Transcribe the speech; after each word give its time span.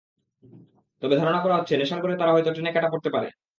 তবে 1.01 1.15
ধারণা 1.15 1.39
করা 1.41 1.57
হচ্ছে, 1.57 1.73
নেশার 1.77 2.01
ঘোরে 2.01 2.15
তারা 2.17 2.33
হয়তো 2.33 2.49
ট্রেনে 2.53 2.71
কাটা 2.73 2.89
পড়তে 2.91 3.09
পারে। 3.15 3.27